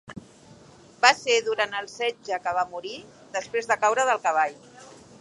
Va 1.03 1.11
ser 1.19 1.35
durant 1.49 1.77
el 1.81 1.91
setge 1.97 2.41
que 2.47 2.57
va 2.61 2.65
morir, 2.75 2.97
després 3.39 3.71
de 3.73 3.79
caure 3.87 4.11
del 4.13 4.27
cavall. 4.29 4.61